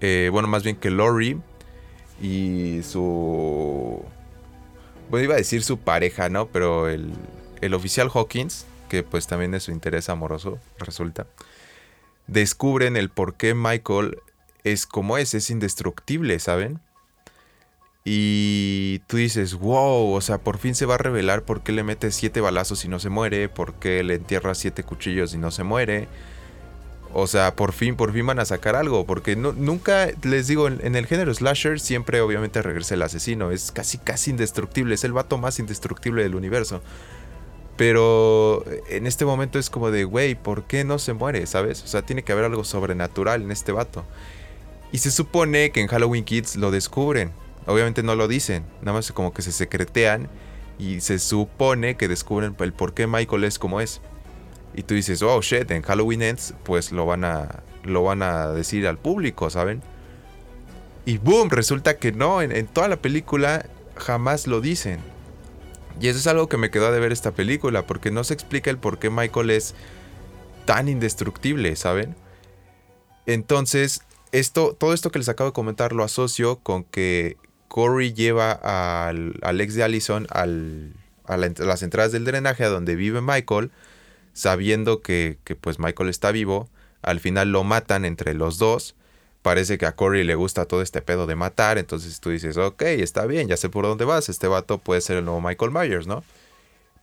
[0.00, 1.40] eh, bueno, más bien que Lori
[2.20, 4.02] y su...
[5.10, 6.46] pues iba a decir su pareja, ¿no?
[6.48, 7.12] Pero el,
[7.60, 11.26] el oficial Hawkins, que pues también es su interés amoroso, resulta,
[12.26, 14.18] descubren el por qué Michael
[14.64, 16.80] es como es, es indestructible, ¿saben?
[18.04, 21.82] Y tú dices, wow, o sea, por fin se va a revelar por qué le
[21.82, 25.50] mete siete balazos y no se muere, por qué le entierra siete cuchillos y no
[25.50, 26.08] se muere.
[27.16, 30.96] O sea, por fin, por fin van a sacar algo, porque nunca, les digo, en,
[30.96, 35.38] el género slasher siempre obviamente regresa el asesino, es casi, casi indestructible, es el vato
[35.38, 36.82] más indestructible del universo.
[37.76, 41.46] Pero en este momento es como de, güey, ¿por qué no se muere?
[41.46, 41.84] ¿Sabes?
[41.84, 44.04] O sea, tiene que haber algo sobrenatural en este vato.
[44.90, 47.30] Y se supone que en Halloween Kids lo descubren.
[47.66, 50.28] Obviamente no lo dicen, nada más como que se secretean
[50.80, 54.00] y se supone que descubren el por qué Michael es como es.
[54.74, 58.48] Y tú dices, oh shit, en Halloween Ends, pues lo van a, lo van a
[58.48, 59.82] decir al público, ¿saben?
[61.06, 65.00] Y boom, resulta que no, en, toda la película jamás lo dicen.
[66.00, 68.70] Y eso es algo que me quedó de ver esta película, porque no se explica
[68.70, 69.74] el por qué Michael es
[70.64, 72.16] tan indestructible, ¿saben?
[73.26, 77.36] Entonces, esto, todo esto que les acabo de comentar lo asocio con que
[77.68, 80.46] Corey lleva al, ex de Allison a
[81.36, 83.70] las entradas del drenaje a donde vive Michael,
[84.34, 86.68] sabiendo que, pues Michael está vivo.
[87.00, 88.94] Al final lo matan entre los dos.
[89.40, 91.78] Parece que a Corey le gusta todo este pedo de matar.
[91.78, 94.28] Entonces tú dices, ok, está bien, ya sé por dónde vas.
[94.28, 96.22] Este vato puede ser el nuevo Michael Myers, ¿no?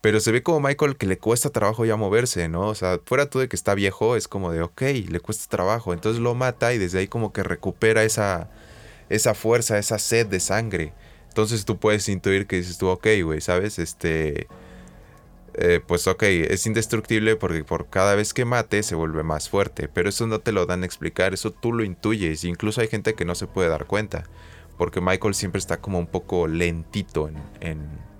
[0.01, 2.67] Pero se ve como Michael que le cuesta trabajo ya moverse, ¿no?
[2.67, 5.93] O sea, fuera tú de que está viejo, es como de, ok, le cuesta trabajo.
[5.93, 8.49] Entonces lo mata y desde ahí como que recupera esa,
[9.09, 10.93] esa fuerza, esa sed de sangre.
[11.27, 13.79] Entonces tú puedes intuir que dices tú, ok, güey, ¿sabes?
[13.79, 14.47] Este...
[15.55, 19.89] Eh, pues ok, es indestructible porque por cada vez que mate se vuelve más fuerte,
[19.89, 23.15] pero eso no te lo dan a explicar, eso tú lo intuyes, incluso hay gente
[23.15, 24.23] que no se puede dar cuenta,
[24.77, 27.35] porque Michael siempre está como un poco lentito en,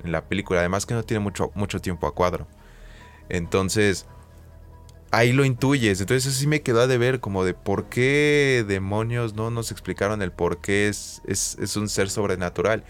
[0.04, 2.48] en la película, además que no tiene mucho, mucho tiempo a cuadro.
[3.30, 4.06] Entonces,
[5.12, 6.02] ahí lo intuyes.
[6.02, 10.22] Entonces eso sí me quedó de ver como de por qué demonios no nos explicaron
[10.22, 12.84] el por qué es, es, un ser sobrenatural.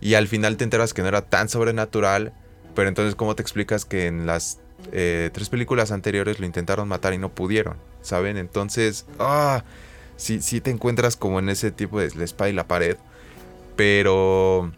[0.00, 2.34] Y al final te enteras que no era tan sobrenatural.
[2.76, 4.60] Pero entonces ¿cómo te explicas que en las
[4.92, 7.76] eh, tres películas anteriores lo intentaron matar y no pudieron?
[8.02, 8.36] ¿Saben?
[8.36, 9.64] Entonces, ah,
[10.16, 12.96] sí, sí te encuentras como en ese tipo de la espada y la pared.
[13.74, 14.70] Pero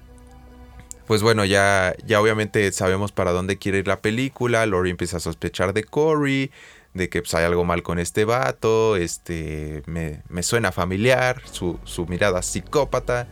[1.09, 4.67] pues bueno, ya, ya obviamente sabemos para dónde quiere ir la película.
[4.67, 6.51] Lori empieza a sospechar de Corey,
[6.93, 8.95] de que pues, hay algo mal con este vato.
[8.95, 13.27] Este, me, suena familiar, su, mirada psicópata.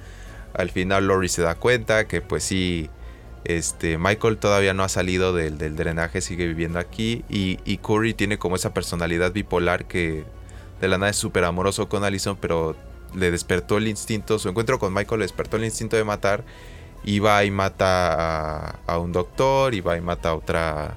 [0.55, 2.89] Al final Lori se da cuenta que pues sí,
[3.49, 7.25] este, Michael todavía no ha salido del, drenaje, sigue viviendo aquí.
[7.29, 10.25] Y, y, Corey tiene como esa personalidad bipolar que
[10.81, 12.77] de la nada es súper amoroso con Allison, pero
[13.15, 16.45] le despertó el instinto, su encuentro con Michael le despertó el instinto de matar
[17.05, 20.97] y va y mata a, un doctor, y va y mata a otra,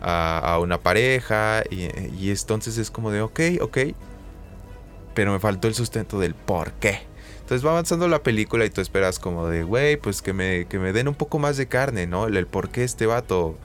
[0.00, 3.78] a, una pareja, y, entonces es como de, ok, ok,
[5.14, 7.09] pero me faltó el sustento del por qué.
[7.50, 10.78] Entonces va avanzando la película y tú esperas como de, güey, pues que me, que
[10.78, 12.28] me den un poco más de carne, ¿no?
[12.28, 13.58] El, por qué este vato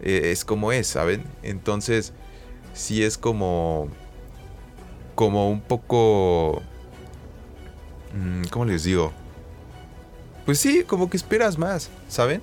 [0.00, 1.24] eh, es como es, ¿saben?
[1.42, 2.12] Entonces,
[2.72, 3.88] sí es como,
[5.16, 6.62] como un poco,
[8.14, 9.12] mm, ¿cómo les digo?
[10.44, 12.42] pues sí, como que esperas más, ¿saben?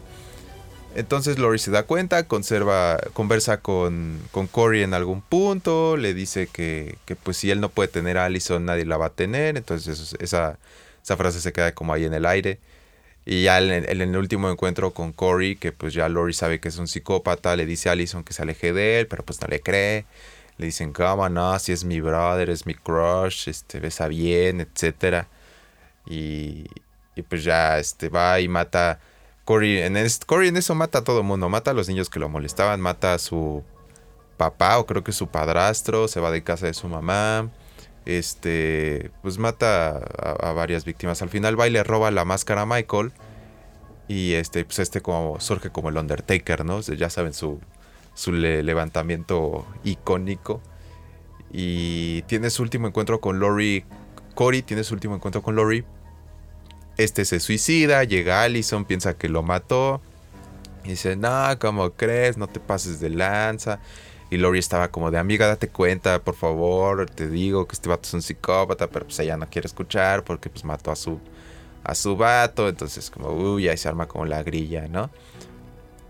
[0.95, 6.47] Entonces Lori se da cuenta, conserva, conversa con, con Corey en algún punto, le dice
[6.47, 9.57] que, que, pues si él no puede tener a Allison, nadie la va a tener.
[9.57, 10.59] Entonces esa,
[11.03, 12.59] esa frase se queda como ahí en el aire.
[13.25, 16.77] Y ya en, el último encuentro con Corey, que pues ya Lori sabe que es
[16.77, 19.61] un psicópata, le dice a Allison que se aleje de él, pero pues no le
[19.61, 20.05] cree.
[20.57, 25.27] Le dicen, cómo no, si es mi brother, es mi crush, este, besa bien, etcétera.
[26.07, 26.65] Y,
[27.15, 28.99] y pues ya este, va y mata.
[29.45, 31.49] Corey en, eso mata a todo mundo.
[31.49, 32.79] Mata a los niños que lo molestaban.
[32.79, 33.63] Mata a su
[34.37, 36.07] papá o creo que su padrastro.
[36.07, 37.49] Se va de casa de su mamá.
[38.05, 41.21] Este, pues mata a, varias víctimas.
[41.21, 43.11] Al final va roba la máscara a Michael.
[44.07, 46.81] Y este, pues este como surge como el Undertaker, ¿no?
[46.81, 47.59] Ya saben su,
[48.13, 50.61] su levantamiento icónico.
[51.51, 53.85] Y tiene su último encuentro con Lori.
[54.35, 55.83] Corey tiene su último encuentro con Lori
[56.97, 60.01] este se suicida, llega Allison, piensa que lo mató.
[60.83, 62.37] Dice, no, ¿cómo crees?
[62.37, 63.79] No te pases de lanza.
[64.29, 68.07] Y Lori estaba como de, amiga, date cuenta, por favor, te digo que este vato
[68.07, 71.19] es un psicópata, pero pues ella no quiere escuchar porque pues mató a su,
[71.83, 72.67] a su vato.
[72.67, 75.09] Entonces como, uy, ahí se arma como la grilla, ¿no?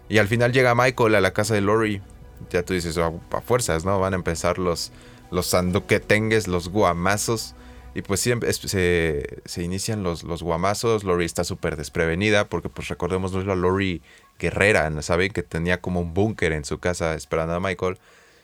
[0.10, 2.02] Y al final llega Michael a la casa de Lori.
[2.50, 4.00] Ya tú dices, oh, a fuerzas, ¿no?
[4.00, 4.92] Van a empezar los,
[5.32, 7.56] los sanduquetengues, los guamazos.
[7.96, 11.04] Y pues siempre se, se, inician los, los guamazos.
[11.04, 14.02] Lori está súper desprevenida porque pues recordemos no es la Lori
[14.40, 15.32] guerrera, ¿saben?
[15.32, 17.98] Que tenía como un búnker en su casa esperando a Michael.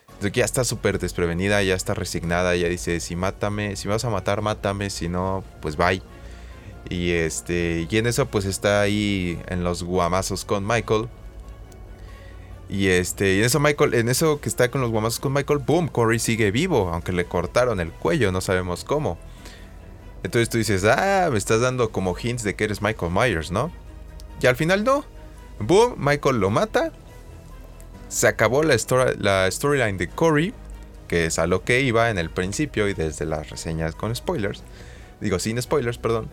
[0.07, 4.05] Entonces ya está súper desprevenida, ya está resignada, ya dice, si mátame, si me vas
[4.05, 6.01] a matar, mátame, si no, pues bye.
[6.89, 11.07] Y este, y en eso pues está ahí en los guamazos con Michael.
[12.67, 15.59] Y este, y en eso Michael, en eso que está con los guamazos con Michael,
[15.59, 19.17] boom, Corey sigue vivo, aunque le cortaron el cuello, no sabemos cómo.
[20.23, 23.71] Entonces tú dices, ah, me estás dando como hints de que eres Michael Myers, ¿no?
[24.41, 25.05] Y al final no.
[25.59, 26.91] Boom, Michael lo mata.
[28.07, 30.53] Se acabó la, storyline de Corey,
[31.07, 34.63] que es a lo que iba en el principio y desde las reseñas con spoilers.
[35.21, 36.29] Digo, sin spoilers, perdón.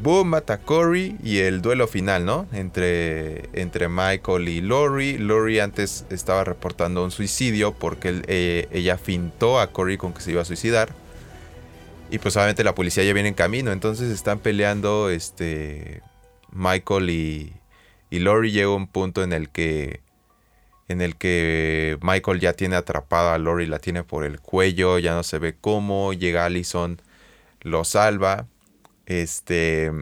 [0.00, 2.46] Boom mata a Corey y el duelo final, ¿no?
[2.52, 5.18] Entre, entre Michael y Lori.
[5.18, 10.30] Lori antes estaba reportando un suicidio porque eh, ella fintó a Corey con que se
[10.30, 10.94] iba a suicidar.
[12.10, 13.72] Y pues obviamente la policía ya viene en camino.
[13.72, 16.02] Entonces están peleando este,
[16.52, 17.52] Michael y,
[18.10, 18.50] y Lori.
[18.50, 20.00] Llega un punto en el que
[20.88, 25.14] en el que Michael ya tiene atrapada a Lori, la tiene por el cuello, ya
[25.14, 27.00] no se ve cómo, llega Allison,
[27.60, 28.46] lo salva,
[29.04, 29.92] este,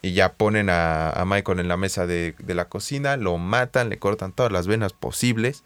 [0.00, 4.32] y ya ponen a, Michael en la mesa de, la cocina, lo matan, le cortan
[4.32, 5.64] todas las venas posibles,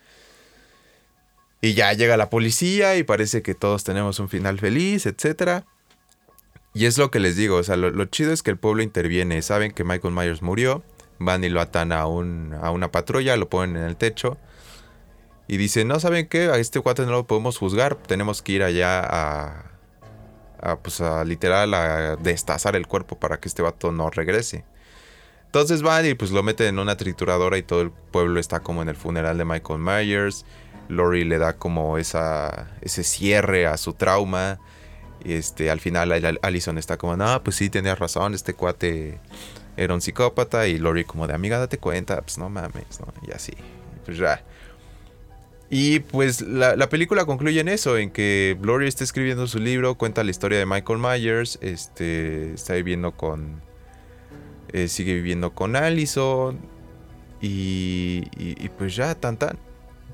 [1.62, 5.62] y ya llega la policía y parece que todos tenemos un final feliz, etc.
[6.74, 9.40] Y es lo que les digo, o sea, lo, chido es que el pueblo interviene,
[9.42, 10.82] saben que Michael Myers murió,
[11.20, 14.38] van y lo atan a, un, a una patrulla, lo ponen en el techo.
[15.46, 16.46] Y dicen, no, ¿saben qué?
[16.46, 17.94] A este cuate no lo podemos juzgar.
[17.94, 19.70] Tenemos que ir allá a,
[20.60, 24.64] a, pues a literal a destazar el cuerpo para que este vato no regrese.
[25.46, 28.82] Entonces van y pues lo meten en una trituradora y todo el pueblo está como
[28.82, 30.44] en el funeral de Michael Myers.
[30.88, 34.58] Lori le da como esa, ese cierre a su trauma.
[35.24, 39.20] Y este, al final Allison está como, no, pues sí, tenías razón, este cuate
[39.76, 42.84] era un psicópata y Lori como de amiga date cuenta, pues no mames.
[43.26, 43.52] Y así,
[44.04, 44.42] pues ya.
[45.74, 50.22] Y pues la, película concluye en eso, en que Lori está escribiendo su libro, cuenta
[50.22, 53.62] la historia de Michael Myers, este, está viviendo con,
[54.74, 56.60] eh, sigue viviendo con Allison
[57.40, 59.58] y, y, pues ya, tan tan.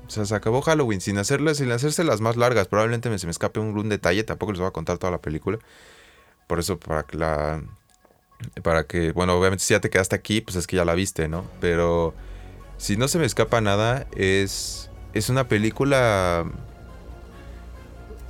[0.09, 2.67] O sea, se acabó Halloween sin hacerlas, sin hacerse las más largas.
[2.67, 5.21] Probablemente me, se me escape un, un detalle, tampoco les voy a contar toda la
[5.21, 5.59] película.
[6.47, 7.61] Por eso, para que la,
[8.63, 11.27] para que, bueno, obviamente si ya te quedaste aquí, pues es que ya la viste,
[11.27, 11.45] ¿no?
[11.61, 12.15] Pero
[12.77, 16.43] si no se me escapa nada, es, es una película...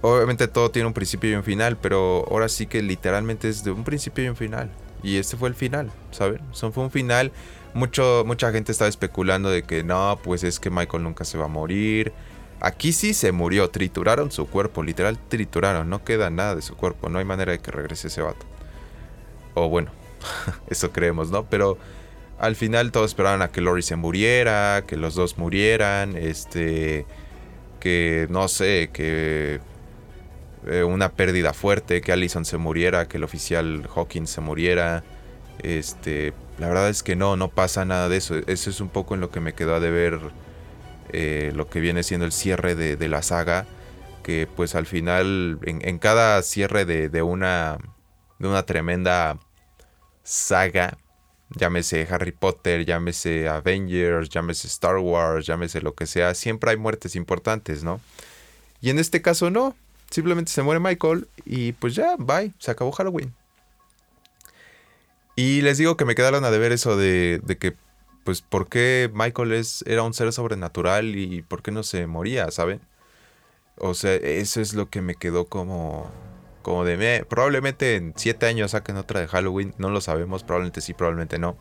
[0.01, 3.71] Obviamente todo tiene un principio y un final, pero ahora sí que literalmente es de
[3.71, 4.69] un principio y un final.
[5.01, 6.41] Y este fue el final, ¿saben?
[6.51, 7.31] Fue un final.
[7.73, 11.45] Mucho, mucha gente estaba especulando de que no, pues es que Michael nunca se va
[11.45, 12.13] a morir.
[12.61, 17.09] Aquí sí se murió, trituraron su cuerpo, literal trituraron, no queda nada de su cuerpo,
[17.09, 18.45] no hay manera de que regrese ese vato.
[19.53, 19.91] O bueno,
[20.69, 21.45] Eso creemos, ¿no?
[21.49, 21.77] Pero
[22.37, 27.05] al final todos esperaban a que Lori se muriera, que los dos murieran, este,
[27.79, 29.59] que no sé, que
[30.67, 35.03] eh, una pérdida fuerte, que Allison se muriera, que el oficial Hawkins se muriera.
[35.61, 38.35] Este, la verdad es que no, no pasa nada de eso.
[38.47, 40.19] Eso es un poco en lo que me quedó a deber
[41.11, 43.65] eh, lo que viene siendo el cierre de, la saga.
[44.23, 47.77] Que pues al final, en, cada cierre de, de, una,
[48.37, 49.39] de una tremenda
[50.23, 50.97] saga,
[51.55, 57.15] llámese Harry Potter, llámese Avengers, llámese Star Wars, llámese lo que sea, siempre hay muertes
[57.15, 58.01] importantes, ¿no?
[58.81, 59.75] Y en este caso no,
[60.09, 63.33] simplemente se muere Michael y pues ya, bye, se acabó Halloween.
[65.39, 67.73] Y les digo que me quedaron a deber eso de, de que,
[68.25, 72.51] pues, ¿por qué Michael es, era un ser sobrenatural y por qué no se moría,
[72.51, 72.81] ¿saben?
[73.77, 76.11] O sea, eso es lo que me quedó como,
[76.61, 80.81] como de me, probablemente en 7 años saquen otra de Halloween, no lo sabemos, probablemente
[80.81, 81.55] sí, probablemente no.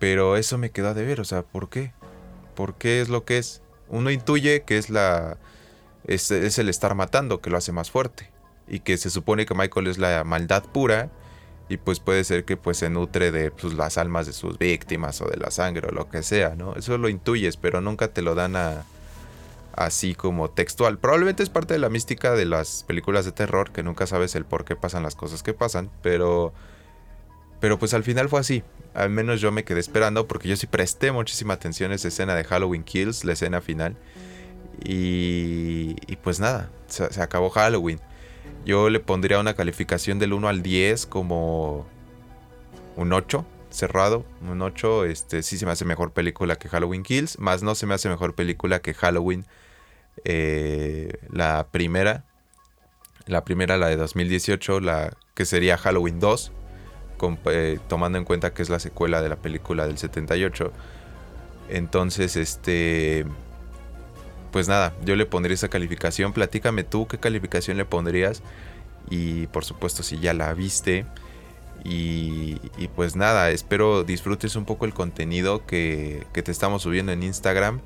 [0.00, 1.92] Pero eso me queda de ver, o sea, ¿por qué?
[2.56, 3.62] ¿Por qué es lo que es?
[3.90, 5.38] Uno intuye que es la
[6.08, 8.28] es, el estar matando que lo hace más fuerte
[8.66, 11.12] y que se supone que Michael es la maldad pura
[11.68, 15.20] y pues puede ser que pues se nutre de pues, las almas de sus víctimas
[15.20, 16.74] o de la sangre o lo que sea, ¿no?
[16.74, 18.84] Eso lo intuyes, pero nunca te lo dan a,
[19.74, 20.98] así como textual.
[20.98, 24.44] Probablemente es parte de la mística de las películas de terror, que nunca sabes el
[24.44, 26.52] por qué pasan las cosas que pasan, pero...
[27.60, 28.64] Pero pues al final fue así.
[28.92, 32.34] Al menos yo me quedé esperando porque yo sí presté muchísima atención a esa escena
[32.34, 33.96] de Halloween Kills, la escena final.
[34.84, 35.94] Y,
[36.24, 38.00] pues nada, se, acabó Halloween.
[38.64, 41.86] Yo le pondría una calificación del 1 al 10 como
[42.96, 45.04] un 8 cerrado, un 8.
[45.06, 48.08] Este sí se me hace mejor película que Halloween Kills, más no se me hace
[48.08, 49.44] mejor película que Halloween
[50.24, 52.24] eh, la primera.
[53.26, 56.52] La primera, la de 2018, la que sería Halloween 2,
[57.46, 60.72] eh, tomando en cuenta que es la secuela de la película del 78.
[61.68, 63.24] Entonces, este...
[64.52, 66.34] Pues nada, yo le pondría esa calificación.
[66.34, 68.42] Platícame tú qué calificación le pondrías.
[69.08, 71.06] Y por supuesto, si ya la viste.
[71.84, 72.56] Y,
[72.94, 77.80] pues nada, espero disfrutes un poco el contenido que, te estamos subiendo en Instagram.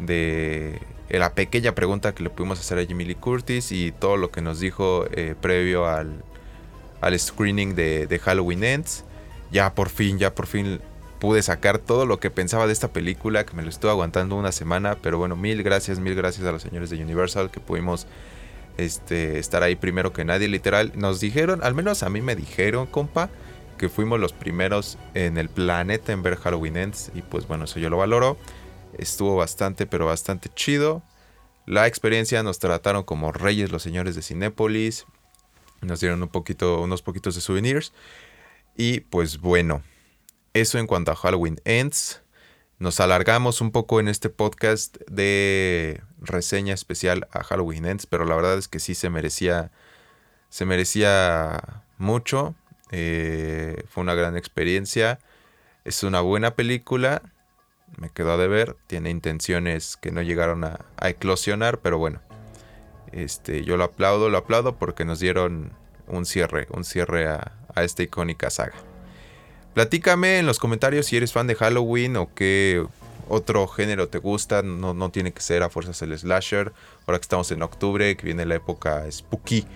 [0.00, 3.70] De la pequeña pregunta que le pudimos hacer a Jimmy Lee Curtis.
[3.70, 6.24] Y todo lo que nos dijo eh, previo al,
[7.00, 9.04] al screening de, Halloween Ends.
[9.52, 10.80] Ya por fin, ya por fin
[11.20, 14.50] pude sacar todo lo que pensaba de esta película, que me lo estuve aguantando una
[14.50, 18.06] semana, pero bueno, mil gracias, mil gracias a los señores de Universal que pudimos
[18.78, 20.92] este, estar ahí primero que nadie, literal.
[20.96, 23.28] Nos dijeron, al menos a mí me dijeron, compa,
[23.78, 27.78] que fuimos los primeros en el planeta en ver Halloween Ends, y pues bueno, eso
[27.78, 28.36] yo lo valoro.
[28.98, 31.02] Estuvo bastante, pero bastante chido.
[31.66, 35.06] La experiencia nos trataron como reyes los señores de Cinépolis.
[35.82, 37.92] Nos dieron un poquito, unos poquitos de souvenirs.
[38.76, 39.82] Y pues bueno,
[40.54, 42.22] eso en cuanto a Halloween Ends.
[42.78, 48.34] Nos alargamos un poco en este podcast de reseña especial a Halloween Ends, pero la
[48.36, 49.70] verdad es que sí se merecía,
[50.48, 52.54] se merecía mucho.
[52.90, 55.20] Eh, fue una gran experiencia.
[55.84, 57.22] Es una buena película.
[57.96, 58.76] Me quedó de ver.
[58.86, 62.20] Tiene intenciones que no llegaron a, eclosionar, pero bueno.
[63.12, 65.72] Este, yo lo aplaudo, lo aplaudo porque nos dieron
[66.06, 68.89] un cierre, un cierre a, esta icónica saga.
[69.74, 72.84] Platícame en los comentarios si eres fan de Halloween o qué
[73.28, 74.62] otro género te gusta.
[74.62, 76.72] No, no tiene que ser a fuerzas el slasher.
[77.06, 79.66] Ahora que estamos en octubre, que viene la época spooky.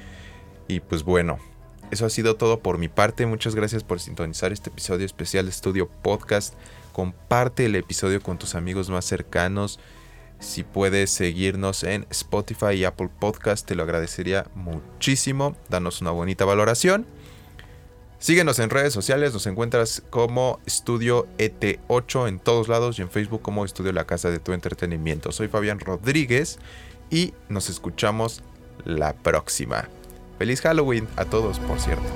[0.66, 1.38] Y pues bueno,
[1.90, 3.26] eso ha sido todo por mi parte.
[3.26, 6.54] Muchas gracias por sintonizar este episodio especial de Estudio Podcast.
[6.92, 9.78] Comparte el episodio con tus amigos más cercanos.
[10.40, 15.56] Si puedes seguirnos en Spotify y Apple Podcast, te lo agradecería muchísimo.
[15.68, 17.06] Danos una bonita valoración.
[18.24, 23.42] Síguenos en redes sociales, nos encuentras como Estudio ET8 en todos lados y en Facebook
[23.42, 25.30] como Estudio La Casa de tu Entretenimiento.
[25.30, 26.58] Soy Fabián Rodríguez
[27.10, 28.42] y nos escuchamos
[28.86, 29.90] la próxima.
[30.38, 32.08] Feliz Halloween a todos, por cierto.